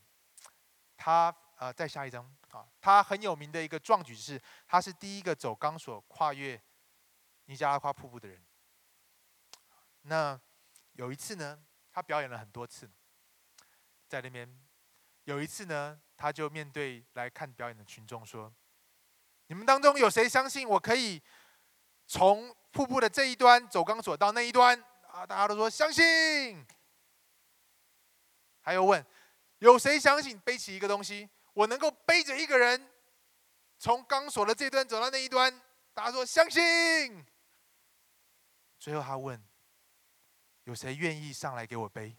[0.97, 6.61] 他呃再下一张啊，他很有名的一个壮举是，他是第一个走钢索跨越
[7.45, 8.45] 尼加拉瓜瀑布的人。
[10.03, 10.41] 那
[10.95, 12.91] 有一次呢，他表演了很多次。
[14.09, 14.49] 在那边
[15.25, 18.53] 有一次呢，他就面对来看表演的群众说
[19.49, 21.23] ：“你们当中有谁相信我可以
[22.07, 26.67] 从瀑布的这一端走钢索到那一端？”啊，大家都说相信。
[28.61, 29.05] 还有问
[29.61, 32.91] ：“有谁相信背起一个东西，我能够背着一个人
[33.79, 35.63] 从钢索的这端走到那一端？”
[35.95, 37.25] 大家说相信。
[38.79, 39.43] 最后他问
[40.65, 42.17] ：“有谁愿意上来给我背？”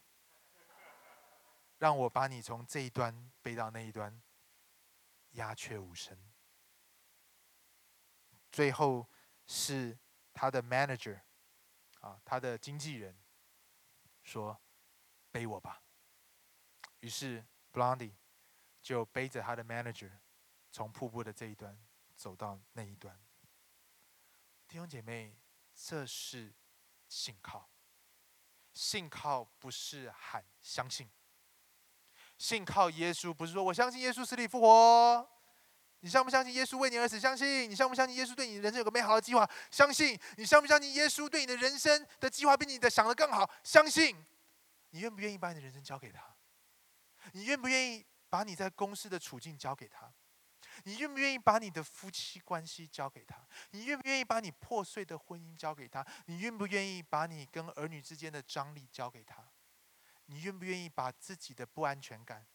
[1.78, 4.22] 让我把你从这一端背到那一端，
[5.32, 6.18] 鸦雀无声。
[8.52, 9.08] 最后
[9.46, 9.98] 是
[10.34, 11.22] 他的 manager，
[12.00, 13.16] 啊，他的经纪人
[14.24, 14.60] 说
[15.32, 15.84] ：“背我吧。”
[17.02, 18.16] 于是 Blondie
[18.82, 20.12] 就背着他的 manager
[20.72, 21.78] 从瀑布的这一端
[22.16, 23.24] 走到那一端。
[24.68, 25.38] 弟兄姐妹，
[25.76, 26.56] 这是
[27.08, 27.70] 信靠。
[28.74, 31.10] 信靠不是喊相信。
[32.38, 35.30] 信靠耶稣，不是说我相信耶稣死里复活。
[36.02, 37.20] 你相不相信耶稣为你而死？
[37.20, 37.70] 相信。
[37.70, 39.50] 你相不相信耶稣对你的人生有个美好的计划？
[39.72, 40.18] 相信。
[40.38, 43.50] 你相不相信耶稣对你的人生的计划比你的想的更好？
[43.64, 44.16] 相信。
[44.92, 46.22] 你愿不愿意把你的人生交给他？
[47.34, 50.14] 你愿不愿意把你在公司的处境交给他？
[50.84, 53.36] 你愿不愿意把你的夫妻关系交给他？
[53.72, 56.06] 你愿不愿意把你破碎的婚姻交给他？
[56.28, 59.44] 你愿不愿意把你跟儿女之间的张力交给他？
[60.28, 62.48] 你愿不愿意把自己的不安全感、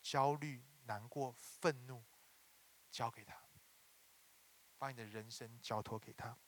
[0.00, 2.04] 焦虑、难过、愤怒
[2.90, 3.48] 交给他，
[4.78, 6.38] 把你的人生交托给他？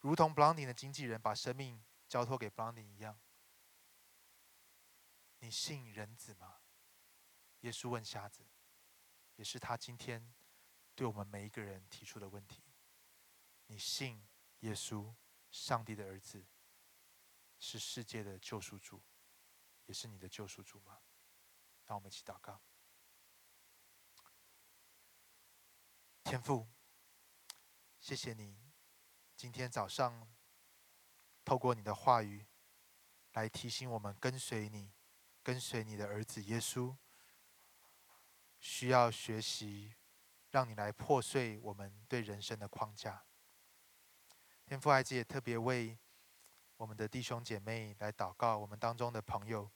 [0.00, 3.20] 如同 b l o n d i 的经纪人把生命交托给 b l o n d i 一样，
[5.40, 6.60] 你信人子吗？
[7.60, 8.46] 耶稣问瞎子，
[9.36, 10.32] 也是他今天
[10.94, 12.62] 对我们每一个人提出的问题：
[13.66, 14.26] 你信
[14.60, 15.14] 耶稣，
[15.50, 16.46] 上帝的儿子，
[17.60, 19.00] 是世界的救赎主，
[19.84, 21.02] 也是你的救赎主吗？
[21.84, 22.60] 让我们一起祷告。
[26.24, 26.68] 天父，
[28.00, 28.72] 谢谢你。
[29.36, 30.28] 今天早上，
[31.44, 32.46] 透过你的话语，
[33.32, 34.92] 来提醒我们跟随你，
[35.42, 36.96] 跟随你的儿子耶稣，
[38.58, 39.96] 需要学习，
[40.50, 43.26] 让你来破碎我们对人生的框架。
[44.64, 45.98] 天父孩子也特别为
[46.80, 49.70] 我们的弟兄姐妹来祷告，我们当中的朋友，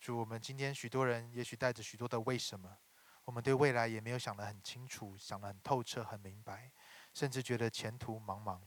[0.00, 2.78] 主，我们今天许多人也许带着许多的为什么，
[3.24, 6.72] 我们对未来也没有想得很清楚，想得很透彻，很明白。
[7.12, 8.62] 甚至觉得前途茫茫，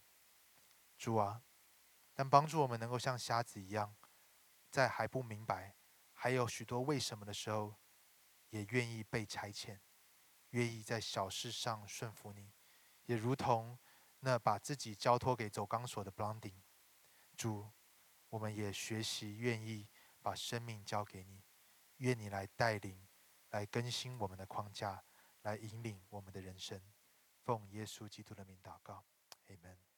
[1.00, 1.42] 主啊，
[2.14, 3.96] 但帮助我们能够像瞎子一样，
[4.70, 5.76] 在还不明白、
[6.14, 7.74] 还有许多为什么的时候，
[8.52, 9.80] 也愿意被差遣，
[10.52, 12.54] 愿意在小事上顺服你，
[13.06, 13.80] 也如同
[14.20, 16.62] 那把自己交托给走钢索的 b l o n d i n
[17.42, 17.72] 主，
[18.30, 19.88] 我们也学习愿意
[20.22, 21.42] 把生命交给你，
[21.98, 23.08] 愿你来带领，
[23.50, 25.04] 来更新我们的框架，
[25.42, 26.80] 来引领我们的人生。
[27.44, 29.04] 奉耶稣基督的名祷告
[29.48, 29.91] ，Amen。